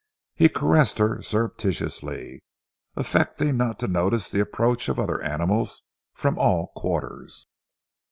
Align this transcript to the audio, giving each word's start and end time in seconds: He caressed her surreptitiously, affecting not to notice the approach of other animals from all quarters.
He 0.33 0.49
caressed 0.49 0.97
her 0.97 1.21
surreptitiously, 1.21 2.41
affecting 2.95 3.55
not 3.55 3.77
to 3.81 3.87
notice 3.87 4.31
the 4.31 4.39
approach 4.39 4.89
of 4.89 4.99
other 4.99 5.21
animals 5.21 5.83
from 6.15 6.39
all 6.39 6.71
quarters. 6.75 7.45